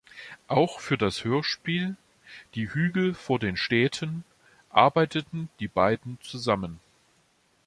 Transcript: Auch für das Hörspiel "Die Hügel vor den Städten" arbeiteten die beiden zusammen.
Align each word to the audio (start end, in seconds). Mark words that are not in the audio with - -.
Auch 0.47 0.79
für 0.79 0.97
das 0.97 1.23
Hörspiel 1.25 1.95
"Die 2.55 2.73
Hügel 2.73 3.13
vor 3.13 3.37
den 3.37 3.55
Städten" 3.55 4.23
arbeiteten 4.71 5.47
die 5.59 5.67
beiden 5.67 6.17
zusammen. 6.21 6.79